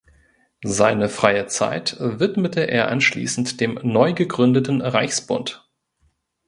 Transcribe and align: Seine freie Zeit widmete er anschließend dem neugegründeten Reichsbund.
Seine 0.65 1.09
freie 1.09 1.45
Zeit 1.45 1.95
widmete 1.99 2.61
er 2.61 2.87
anschließend 2.87 3.61
dem 3.61 3.75
neugegründeten 3.83 4.81
Reichsbund. 4.81 5.69